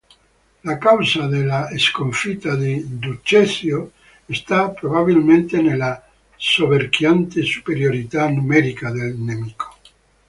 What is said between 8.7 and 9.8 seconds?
del nemico.